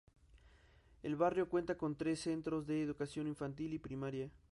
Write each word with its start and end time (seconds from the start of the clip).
El 1.03 1.15
barrio 1.15 1.47
cuenta 1.47 1.77
con 1.77 1.95
tres 1.95 2.21
Centros 2.21 2.65
de 2.65 2.81
Educación 2.81 3.27
Infantil 3.27 3.75
y 3.75 3.77
Primaria. 3.77 4.31